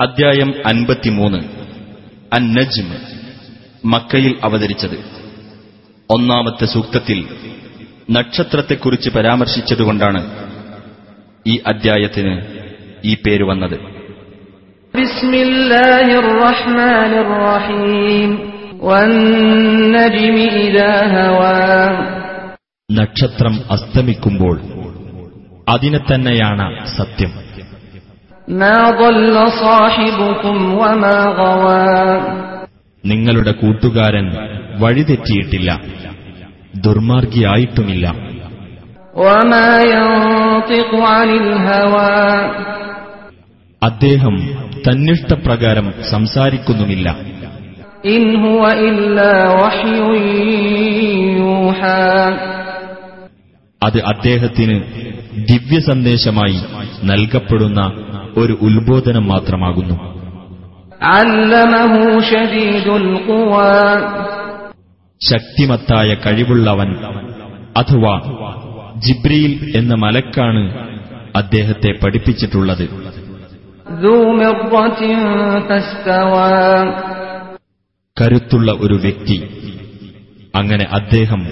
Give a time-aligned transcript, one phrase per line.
[0.00, 1.38] അധ്യായം അൻപത്തിമൂന്ന്.
[2.32, 2.96] അൻ നജ്മ്
[3.84, 5.04] മക്കയിൽ അവതരിച്ചത്.
[6.10, 7.26] ഒന്നാമത്തെ സൂക്തത്തിൽ
[8.10, 10.30] നക്ഷത്രത്തെക്കുറിച്ച് പരാമർശിച്ചതുകൊണ്ടാണ്
[11.46, 12.42] ഈ അദ്ധ്യായത്തിന്
[13.04, 13.80] ഈ പേര് വന്നത്.
[22.92, 24.60] നക്ഷത്രം അസ്തമിക്കുമ്പോൾ
[25.68, 27.49] അതിനെ തന്നെയാണ് സത്യം.
[33.04, 34.32] നിങ്ങളുടെ കൂട്ടുകാരൻ
[34.80, 35.80] വഴിതെറ്റിയിട്ടില്ല
[36.76, 38.14] ദുർമാർഗിയായിട്ടുമില്ല.
[43.82, 44.36] അദ്ദേഹം
[44.88, 47.16] തന്നിഷ്ടപ്രകാരം സംസാരിക്കുന്നുമില്ല.
[53.82, 54.82] അത് അദ്ദേഹത്തിന്
[55.48, 56.60] ദിവ്യ സന്ദേശമായി
[57.04, 57.92] നൽകപ്പെടുന്ന
[58.40, 59.94] ഒരു ഉത്ബോധനം മാത്രമാകുന്നു.
[65.30, 66.96] ശക്തിമത്തായ കഴിവുള്ളവൻ
[67.76, 68.20] അഥവാ
[68.98, 70.90] ജിബ്രീൽ എന്ന മലക്കാണ്
[71.36, 72.88] അദ്ദേഹത്തെ പഠിപ്പിച്ചിട്ടുള്ളത്.
[78.20, 79.36] കരുത്തുള്ള ഒരു വ്യക്തി
[80.54, 81.46] അങ്ങനെ അദ്ദേഹം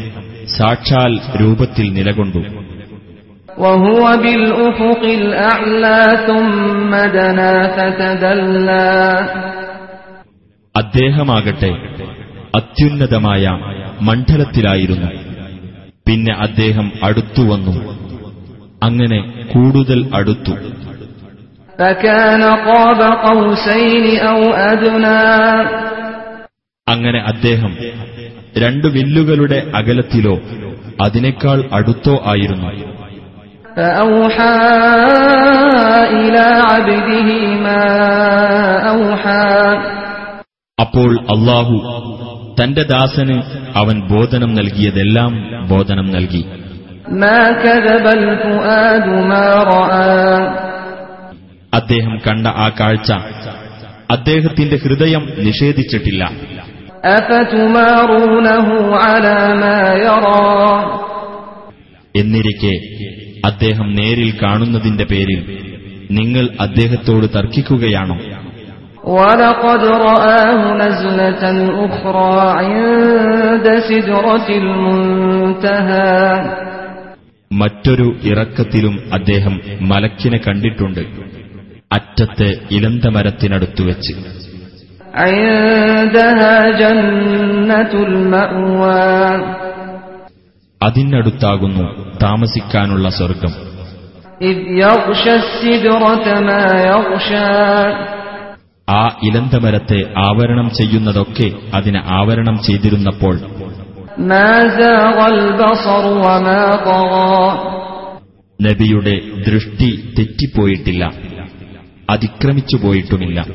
[0.47, 2.58] സാക്ഷാൽ രൂപത്തിൽ നിലകൊണ്ടു.
[3.58, 8.94] وهو بالأفق الأعلى ثم دنا فتدلى
[10.76, 11.72] അദ്ദേഹമാകട്ടെ
[12.54, 13.44] അത്യുന്നതമായ
[14.02, 15.10] മണ്ഡലത്തിലായിരുന്നു
[16.08, 17.76] പിന്നെ അദ്ദേഹം അടുത്തുവന്നു
[18.82, 19.20] അങ്ങനെ
[19.54, 20.54] കൂടുതൽ അടുത്തു
[21.80, 24.40] فكان قاب قوسين أو
[24.72, 25.22] أدنى
[26.88, 27.72] അങ്ങനെ അദ്ദേഹം
[28.64, 30.36] രണ്ടു വില്ലുകളുടെ അകലത്തിലോ
[31.00, 32.70] അതിനേക്കാൾ അടുത്തോ ആയിരുന്നു
[33.76, 34.58] فأوحى
[36.14, 37.30] إلى عبده
[37.66, 37.84] ما
[38.90, 39.54] أوحى
[40.78, 41.76] അപ്പോൾ അള്ളാഹു
[42.60, 43.36] തന്റെ ദാസന്
[43.82, 45.32] അവൻ ബോധനം നൽകിയതെല്ലാം
[45.72, 46.44] ബോധനം നൽകി
[47.16, 50.24] ما كذب الفؤاد ما رأى
[51.74, 53.10] അദ്ദേഹം കണ്ട ആ കാഴ്ച
[54.10, 56.24] അദ്ദേഹത്തിന്റെ ഹൃദയം നിഷേധിച്ചിട്ടില്ല
[57.04, 58.68] أفتمارونه
[59.04, 60.50] على ما يرى
[62.16, 62.74] എന്നിരിക്കെ
[63.50, 65.42] അദ്ദേഹം നേരിൽ കാണുന്നതിന്റെ പേരിൽ
[66.18, 68.18] നിങ്ങൾ അദ്ദേഹത്തോട് തർക്കിക്കുകയാണോ
[69.14, 71.44] ولقد رآه نزلة
[71.80, 76.14] أخرى عند سدرة المنتهى
[77.52, 79.56] മറ്റൊരു ഇറക്കത്തിലും അദ്ദേഹം
[79.92, 81.04] മലക്കിനെ കണ്ടിട്ടുണ്ട്
[81.92, 84.14] അറ്റത്തെ ഇലന്തമരത്തിനടുത്തു വെച്ച്
[85.24, 89.10] عندها جنة المأوى
[90.83, 93.69] അതിനടുത്താകുന്നു താമസിക്കാനുള്ള സ്വർഗം
[98.91, 103.41] ആ ഇലന്തമരത്തെ ആവരണം ചെയ്യുന്നതൊക്കെ അതിന് ആവരണം ചെയ്തിരുന്നപ്പോൾ.
[108.63, 111.13] നബിയുടെ ദൃഷ്ടി തെറ്റിപ്പോയിട്ടില്ല.
[112.11, 113.47] അതിക്രമിച്ചു പോയിട്ടുമില്ല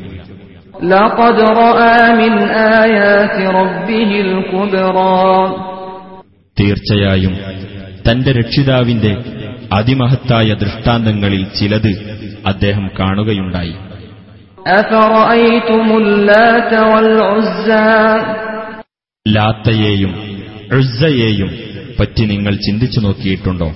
[0.83, 2.37] ലഖദ് റആ മിൻ
[6.59, 7.37] തീർച്ചയായും
[8.11, 9.17] തന്റെ രക്ഷിതാവിന്റെ
[9.73, 11.91] അതിമഹത്തായ ദൃഷ്ടാന്തങ്ങളിൽ ചിലത്
[12.47, 13.75] അദ്ദേഹം കാണുകയുണ്ടായി.
[19.27, 20.37] ലാത്തയെയും
[20.77, 21.59] ഉസ്സയെയും
[21.99, 23.67] പറ്റി നിങ്ങൾ ചിന്തിച്ചു നോക്കിയിട്ടുണ്ടോ?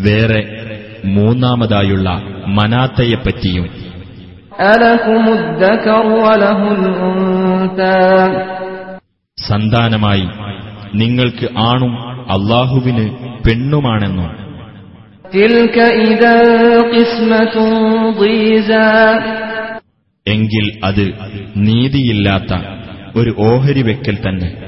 [0.00, 0.72] വേറെ
[1.04, 2.10] മൂന്നാമതായുള്ള
[2.46, 3.86] മനാത്തയെപ്പറ്റിയും
[9.48, 10.28] സന്താനമായി
[10.94, 11.98] നിങ്ങൾക്ക് ആണും
[12.30, 13.10] അള്ളാഹുവിന്
[13.46, 14.46] പെണ്ണുമാണെന്നും.
[20.28, 21.12] എങ്കിൽ അത്
[21.56, 22.58] നീതിയില്ലാത്ത
[23.16, 24.66] ഒരു ഓഹരി വെക്കൽ തന്നെ.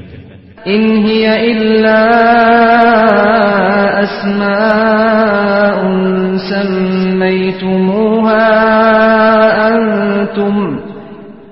[6.49, 8.33] സമ്മയ്തുമൂഹ
[9.67, 10.88] അന്തും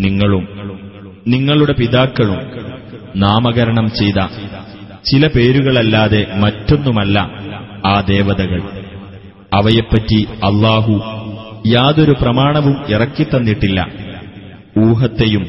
[0.00, 0.44] നിങ്ങളും
[1.28, 2.40] നിങ്ങളുടെ പിതാക്കളും
[3.16, 4.20] നാമകരണം ചെയ്ത
[5.10, 7.18] ചില പേരുകളല്ലാതെ മറ്റൊന്നുമല്ല
[7.86, 8.60] ആ ദേവതകൾ.
[9.54, 10.94] അവയെപ്പറ്റി അള്ളാഹു
[11.66, 13.80] യാതൊരു പ്രമാണവും ഇറക്കിത്തന്നിട്ടില്ല
[14.78, 15.44] ഊഹത്തെയും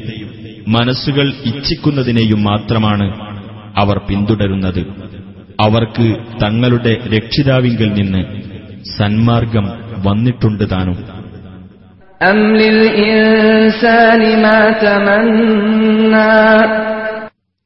[0.67, 3.07] മനസ്സുകൾ ഇച്ഛിക്കുന്നതിനെയും മാത്രമാണ്
[3.77, 4.81] അവർ പിന്തുടരുന്നത്.
[5.61, 6.07] അവർക്ക്
[6.43, 8.21] തങ്ങളുടെ രക്ഷിതാവിങ്കിൽ നിന്ന്
[8.97, 9.65] സന്മാർഗം
[10.07, 10.97] വന്നിട്ടുണ്ട് താനും
[12.22, 16.42] أم للإنسان ما تمنى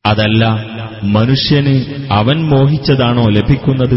[0.04, 0.42] അതല്ല
[1.16, 1.74] മനുഷ്യന്
[2.18, 3.96] അവൻ മോഹിച്ചതാണോ ലഭിക്കുന്നത്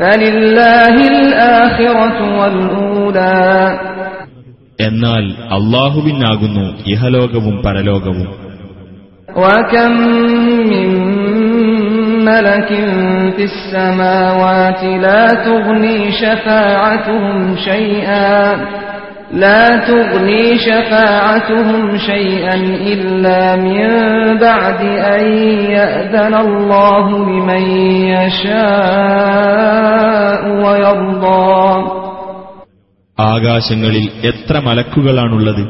[0.00, 3.42] فلله الآخرة والأولى
[4.80, 5.24] എന്നാൽ
[5.58, 8.28] അള്ളാഹുവിനാകുന്നു ഇഹലോകവും പരലോകവും
[9.42, 9.92] وكم
[10.72, 10.88] من
[12.24, 12.70] ملك
[13.36, 17.36] في السماوات لا تغني شفاعتهم
[17.68, 18.32] شيئا
[19.34, 22.54] لا تغني شفاعتهم شيئا
[22.92, 23.80] إلا من
[24.38, 25.24] بعد أن
[25.70, 27.62] يأذن الله لمن
[29.12, 31.52] يشاء ويرضى
[33.18, 35.62] ആകാശങ്ങളിൽ എത്ര മലക്കുകളാണുള്ളത്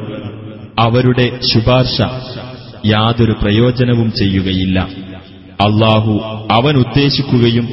[0.77, 1.97] അവരുടെ ശുപാർശ
[2.85, 4.77] യാതൊരു പ്രയോജനവും ചെയ്യുകയില്ല
[5.59, 6.13] അള്ളാഹു
[6.51, 7.65] അവൻ ഉദ്ദേശിക്കുകയും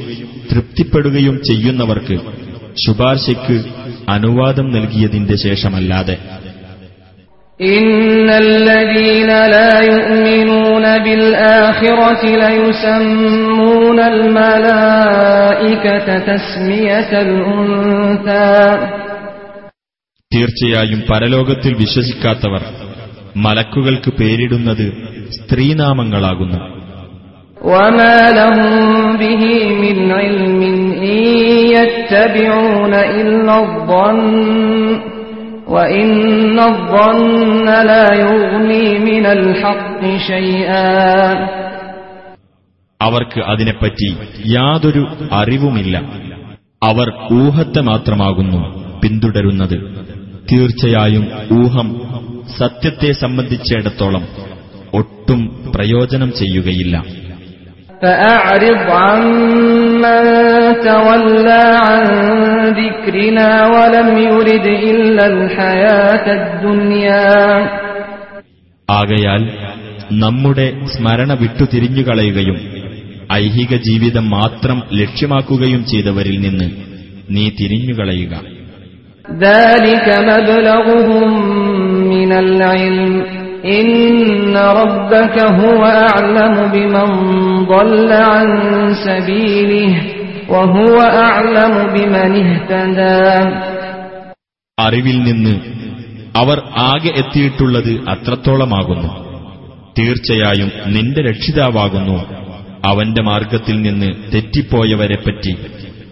[0.51, 2.17] തൃപ്തിപ്പെടുകയും ചെയ്യുന്നവർക്ക്
[2.85, 3.57] ശുപാർശയ്ക്ക്
[4.07, 6.17] അനുവാദം നൽകിയതിന്റെ ശേഷമല്ലാതെ
[7.59, 18.55] إن الذين لا يؤمنون بالآخرة ليسمون الملائكة تسمية الأنثى
[20.31, 22.61] തീർച്ചയായും പരലോകത്തിൽ വിശ്വസിക്കാത്തവർ
[23.37, 24.85] മലക്കുകൾക്ക് പേരിടുന്നത്
[25.37, 26.59] സ്ത്രീനാമങ്ങളാകുന്നു
[27.63, 28.71] وما لهم
[29.17, 29.43] به
[29.75, 30.61] من علم
[31.05, 31.19] إن
[31.69, 34.99] يتبعون إلا الظن
[35.67, 40.91] وإن الظن لا يغني من الحق شيئا
[43.01, 44.07] അവർക്ക് അതിനെപ്പറ്റി
[44.57, 45.95] യാതൊരു അറിവുമില്ല
[46.81, 47.07] അവർ
[47.41, 48.61] ഊഹത്തെ മാത്രമാകുന്നു
[49.01, 49.77] പിന്തുടരുന്നത്
[50.51, 51.25] തീർച്ചയായും
[51.61, 51.87] ഊഹം
[52.57, 54.23] സത്യത്തെ സംബന്ധിച്ചിടത്തോളം
[54.93, 55.41] ഒട്ടും
[55.75, 56.95] പ്രയോജനം ചെയ്യുകയില്ല
[58.01, 60.23] فأعرض عمن
[60.83, 62.03] تولى عن
[62.73, 67.29] ذكرنا ولم يرد إلا الحياة الدنيا
[68.89, 69.41] ആകയാൽ
[70.21, 72.57] നമ്മുടെ സ്മരണ വിട്ടുതിരിഞ്ഞുകളയുകയും
[73.37, 76.67] ഐഹിക ജീവിതം മാത്രം ലക്ഷ്യമാക്കുകയും ചെയ്തവരിൽ നിന്ന്
[77.29, 78.33] നീ തിരിഞ്ഞുകളയുക
[79.47, 81.29] ذلك مبلغهم
[82.13, 83.13] من العلم
[83.71, 83.87] إن
[84.73, 87.07] ربك هو أعلم بمن
[87.65, 88.47] ضل عن
[89.01, 89.91] سبيله
[90.49, 93.21] وهو أعلم بمن اهتدى
[94.77, 95.55] അറിവിൽ നിന്ന്
[96.35, 99.09] അവർ ആകെ എത്തിയിട്ടുള്ളത് അത്രത്തോളമാകുന്നു
[99.97, 102.17] തീർച്ചയായും നിന്റെ രക്ഷിതാവാകുന്നു
[102.87, 105.53] അവന്റെ മാർഗത്തിൽ നിന്ന് തെറ്റിപ്പോയവരെപ്പറ്റി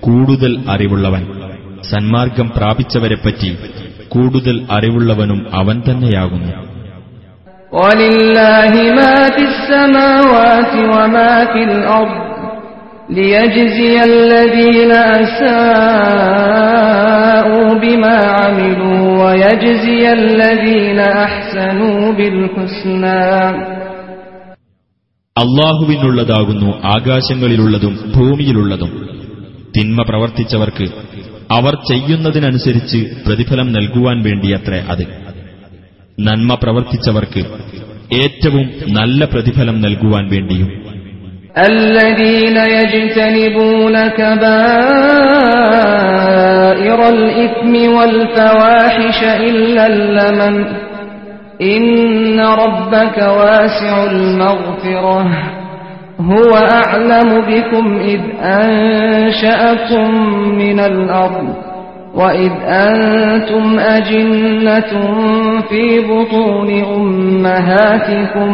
[0.05, 1.23] കൂടുതൽ അറിവുള്ളവൻ
[1.89, 3.49] സന്മാർഗം പ്രാപിച്ചവരെപ്പറ്റി
[4.13, 6.53] കൂടുതൽ അറിവുള്ളവനും അവൻ തന്നെയാകുന്നു
[7.73, 12.17] ولله ما في السماوات وما في الأرض
[13.09, 14.91] ليجزي الذين
[16.29, 23.23] أساءوا بما عملوا ويجزي الذين أحسنوا بالحسنى
[25.35, 28.91] അള്ളാഹുവിനുള്ളതാകുന്നു ആകാശങ്ങളിലുള്ളതും ഭൂമിയിലുള്ളതും
[29.75, 30.85] തിന്മ പ്രവർത്തിച്ചവർക്ക്
[31.49, 35.03] അവർ ചെയ്യുന്നതിനനുസരിച്ച് പ്രതിഫലം നൽകുവാൻ വേണ്ടിയത്രേ അത്
[36.17, 37.43] നന്മ പ്രവർത്തിച്ചവർക്ക്
[38.15, 38.65] ഏറ്റവും
[38.97, 40.69] നല്ല പ്രതിഫലം നൽകുവാൻ വേണ്ടിയും
[41.69, 43.95] الذين يجتنبون
[45.69, 49.19] كبائر الإثم والفواحش
[49.49, 50.57] إلا اللمم
[51.73, 51.87] إن
[52.39, 55.17] ربك واسع المغفرة
[56.21, 58.21] هو أعلم بكم إذ
[58.59, 60.09] أنشأكم
[60.53, 61.47] من الأرض
[62.15, 62.51] وإذ
[62.85, 63.65] أنتم
[63.97, 64.91] أجنة
[65.61, 68.49] في بطون أمهاتكم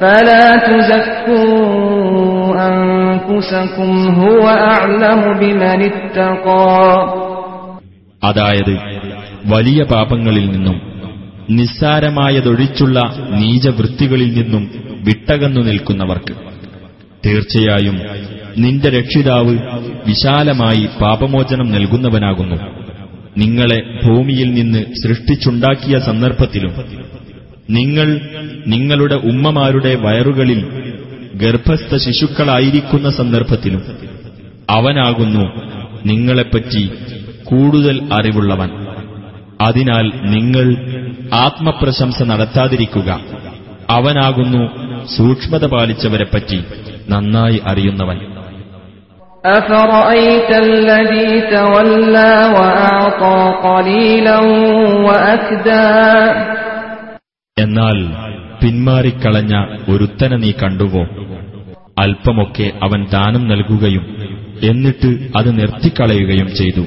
[0.00, 1.58] فلا تزكوا
[2.68, 6.78] أنفسكم هو أعلم بمن اتقى
[8.22, 8.74] അതായത്
[9.46, 10.76] വലിയ പാപങ്ങളിൽ നിന്നും
[11.58, 12.98] നിസ്സാരമായതൊഴിച്ചുള്ള
[13.40, 14.64] നീചവൃത്തികളിൽ നിന്നും
[15.04, 16.34] വിട്ടകന്നു നിൽക്കുന്നവർക്ക്
[17.24, 17.96] തീർച്ചയായും
[18.57, 19.57] നിന്റെ രക്ഷിതാവ്
[20.07, 22.55] വിശാലമായി പാപമോചനം നൽകുന്നവനാകുന്നു.
[23.37, 26.73] നിങ്ങളെ ഭൂമിയിൽ നിന്ന് സൃഷ്ടിച്ചുണ്ടാക്കിയ സന്ദർഭത്തിലും
[27.69, 28.19] നിങ്ങൾ
[28.67, 30.65] നിങ്ങളുടെ ഉമ്മമാരുടെ വയറുകളിൽ
[31.35, 33.83] ഗർഭസ്ഥ ശിശുക്കളായിരിക്കുന്ന സന്ദർഭത്തിലും
[34.69, 35.45] അവനാകുന്നു
[36.05, 36.89] നിങ്ങളെപ്പറ്റി
[37.43, 38.69] കൂടുതൽ അറിവുള്ളവൻ.
[39.61, 40.75] അതിനാൽ നിങ്ങൾ
[41.33, 43.21] ആത്മപ്രശംസ നടത്താതിരിക്കുക.
[43.89, 44.69] അവനാകുന്നു
[45.17, 46.59] സൂക്ഷ്മത പാലിച്ചവരെപ്പറ്റി
[47.09, 48.32] നന്നായി അറിയുന്നവൻ.
[49.50, 54.38] أفرأيت الذي تولى وأعطى قليلا
[55.06, 55.88] وأكدى
[57.56, 57.98] എന്നാൽ
[58.60, 59.54] പിന്മാറിക്കളഞ്ഞ
[59.90, 61.02] ഒരുത്തനെ നീ കണ്ടുവോ
[62.02, 64.04] അല്പമൊക്കെ അവൻ ദാനം നൽകുകയും
[64.64, 66.84] എന്നിട്ട് അത് നിർത്തിക്കളയുകയും ചെയ്തു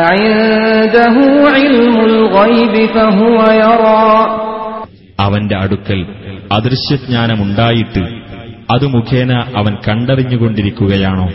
[0.00, 1.16] أعنده
[1.54, 4.04] علم الغيب فهو يرى
[5.18, 6.00] അവന്റെ അടുക്കൽ
[6.58, 8.02] അദൃശ്യജ്ഞാനമുണ്ടായിട്ട്
[8.70, 11.26] അത് മുഖേന അവൻ കണ്ടറിഞ്ഞുകൊണ്ടിരിക്കുകയാണോ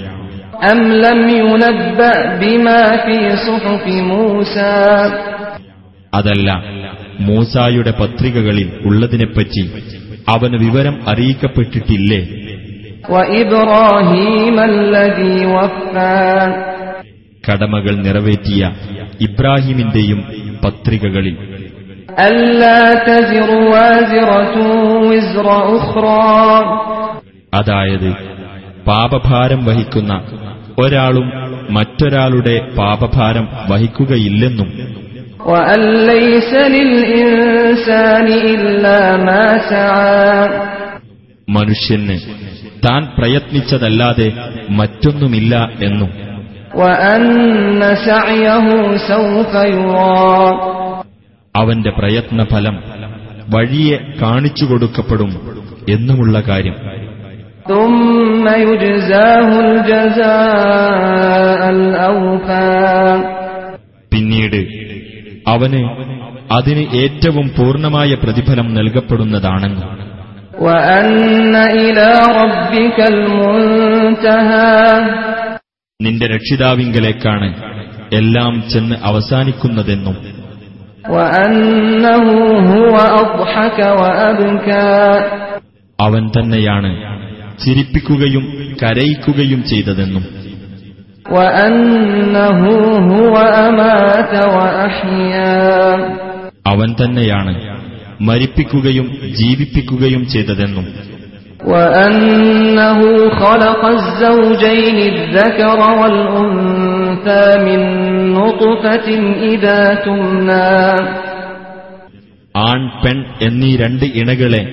[0.63, 2.12] أم لم ينبأ
[2.42, 4.75] بما في صحف موسى
[6.13, 6.50] അതല്ല
[7.22, 9.63] മൂസായുടെ പത്രികകളിൽ ഉള്ളതിനെപ്പറ്റി
[10.28, 12.22] അവന് വിവരം അറിയിക്കപ്പെട്ടിട്ടില്ലേ
[13.13, 16.18] وإبراهيم الذي وفى
[17.44, 18.62] കടമകൾ നിറവേറ്റിയ
[19.25, 20.20] ഇബ്രാഹിമിന്റെയും
[20.63, 21.36] പത്രികകളിൽ
[22.25, 24.56] ألا تزر وازرة
[25.08, 26.30] وزر أخرى
[27.54, 28.10] അതായത്
[28.88, 30.23] പാപഭാരം വഹിക്കുന്ന
[30.78, 31.33] ഒരാളും
[31.71, 34.99] മറ്റൊരാളുടെ പാപഭാരം വഹിക്കുകയില്ലെന്നും.
[41.49, 42.18] മനുഷ്യന്
[42.88, 44.33] താൻ പ്രയത്നിച്ചതല്ലാതെ
[44.71, 46.11] മറ്റൊന്നുമില്ല എന്നും.
[51.57, 52.83] അവന്റെ പ്രയത്നഫലം
[53.49, 57.08] വഴിയെ കാണിച്ചു കൊടുക്കപ്പെടും എന്നുമുള്ള കാര്യം.
[57.68, 62.74] ثم يجزاه الجزاء الأوفى
[64.12, 64.60] പിന്നീട്
[65.48, 65.82] അവന്
[66.52, 69.86] അതിന് ഏറ്റവും പൂർണ്ണമായ പ്രതിഫലം നൽകപ്പെടുന്നതാണെന്ന്
[70.60, 72.10] وأن إلى
[72.42, 74.78] ربك المنتهى
[76.00, 77.48] നിന്റെ രക്ഷിതാവിങ്കലേക്കാണ്
[78.12, 80.16] എല്ലാം ചെന്ന് അവസാനിക്കുന്നതെന്നും
[81.10, 82.25] وأنه
[82.72, 84.90] هو أضحك وأبكى
[86.00, 86.92] അവൻ തന്നെയാണ്
[87.65, 90.25] ചിരിപ്പിക്കുകയും കരയിക്കുകയും ചെയ്തതെന്നും.
[96.67, 97.79] അവൻ തന്നെയാണ്
[98.21, 100.87] മരിപ്പിക്കുകയും ജീവിപ്പിക്കുകയും ചെയ്തതെന്നും.
[112.57, 114.73] ആൺ പെൺ എന്നീ രണ്ട് ഇണകളെ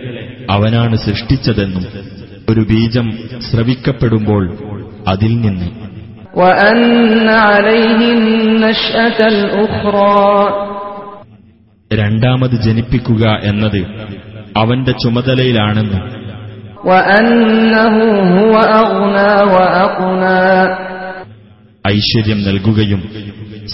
[0.50, 2.15] അവനാണ് സൃഷ്ടിച്ചതെന്നും.
[2.50, 3.12] ഒരു ബീജം
[3.52, 4.58] ശ്രവിക്കപ്പെടുമ്പോൾ
[5.08, 5.86] അതിൽ നിന്ന്.
[11.94, 13.86] രണ്ടാമത് ജനിപ്പിക്കുക എന്നത്
[14.58, 16.25] അവന്റെ ചുമതലയിലാണെന്ന്.
[21.88, 23.04] ഐശ്വര്യം നൽകുകയും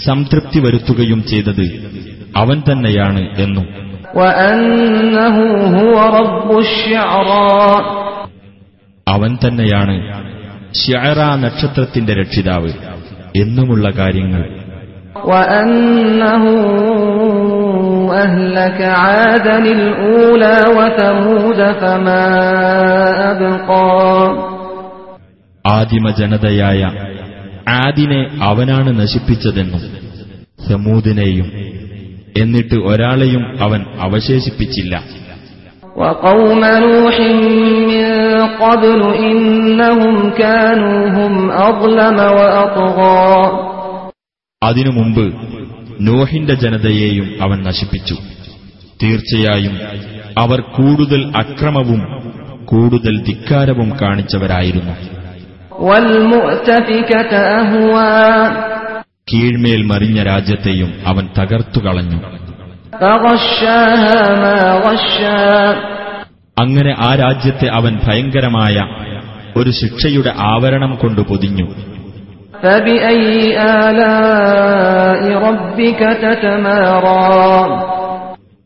[0.04, 1.90] സംതൃപ്തി വരുത്തുകയും ചെയ്തത്
[2.36, 3.66] അവൻ തന്നെയാണ് എന്നും.
[9.07, 9.95] അവൻ തന്നെയാണ്
[10.79, 12.71] ഷ്യറ നക്ഷത്രത്തിന്റെ രക്ഷിതാവ്
[13.41, 14.43] എന്നുമുള്ള കാര്യങ്ങൾ
[15.27, 16.43] وأنه
[18.15, 22.25] أهلك عادا الأولى وثمود فما
[23.31, 23.87] أبقى
[25.65, 26.81] ആദിമ ജനതയായ
[27.77, 29.83] ആദിനെ അവനാണ് നശിപ്പിച്ചതെന്നും
[30.67, 31.47] സമൂദിനെയും
[32.35, 34.95] എന്നിട്ട് ഒരാളെയും അവൻ അവശേഷിപ്പിച്ചില്ല
[35.97, 37.15] وقوم نوح
[37.89, 38.03] من
[38.61, 43.31] قبل إنهم كانوا هم أظلم وأطغى
[44.61, 45.25] അതിനു മുമ്പ്
[46.07, 48.15] നോഹിന്റെ ജനതയെയും അവൻ നശിപ്പിച്ചു
[48.99, 49.75] തീർച്ചയായും
[50.37, 52.01] അവർ കൂടുതൽ അക്രമവും
[52.71, 54.95] കൂടുതൽ ധിക്കാരവും കാണിച്ചവരായിരുന്നു
[55.87, 58.13] والمؤتفكة أهوى
[59.27, 62.19] കീഴ്മേൽ മറിഞ്ഞ രാജ്യത്തെയും അവൻ തകർത്തുകളഞ്ഞു
[63.01, 65.43] فغشاها ما غشا
[66.58, 68.76] അങ്ങനെ ആ രാജ്യത്തെ അവൻ ഭയങ്കരമായ
[69.56, 71.66] ഒരു ശിക്ഷയുടെ ആവരണം കൊണ്ട് പൊതിഞ്ഞു.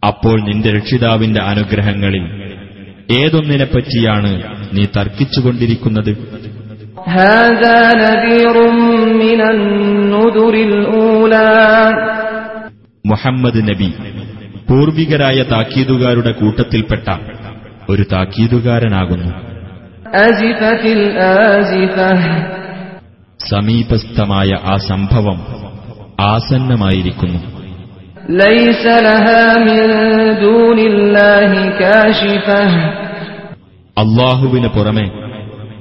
[0.07, 2.25] അപ്പോൾ നിന്റെ രക്ഷിതാവിന്റെ അനുഗ്രഹങ്ങളിൽ
[3.25, 6.16] ഏതൊന്നിനെപ്പറ്റിയാണ് നീ തർക്കിച്ചുകൊണ്ടിരിക്കുന്നത്?
[13.07, 13.93] മുഹമ്മദ് നബി
[14.71, 17.09] പൂർവികരായ താക്കീതുകാരുടെ കൂട്ടത്തിൽപ്പെട്ട
[17.88, 19.33] ഒരു താക്കീതുകാരനാകുന്നു.
[23.49, 25.47] സമീപസ്ഥമായ ആ സംഭവം
[26.21, 27.38] ആസന്നമായിരിക്കുന്നു.
[33.99, 35.11] അള്ളാഹുവിന് പുറമെ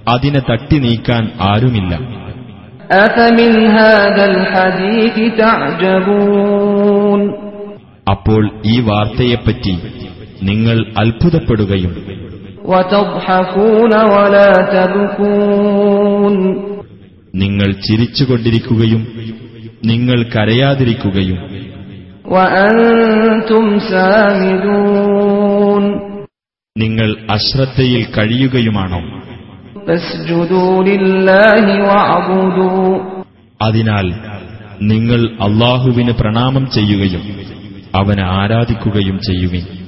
[0.07, 1.95] അതിനെ തട്ടി നീക്കാൻ ആരുമില്ല.
[8.09, 9.79] അപ്പോൾ ഈ വാർത്തയെപ്പറ്റി
[10.43, 12.05] നിങ്ങൾ അത്ഭുതപ്പെടുകയും
[17.35, 19.07] നിങ്ങൾ ചിരിച്ചുകൊണ്ടിരിക്കുകയും
[19.85, 21.65] നിങ്ങൾ കരയാതിരിക്കുകയും
[26.77, 29.01] നിങ്ങൾ അശ്രദ്ധയിൽ കഴിയുകയുമാണോ?
[33.61, 34.05] അതിനാൽ
[34.81, 37.45] നിങ്ങൾ അള്ളാഹുവിന് പ്രണാമം ചെയ്യുകയും
[37.95, 39.84] അവനെ ആരാധിക്കുകയും ചെയ്യുവിൻ.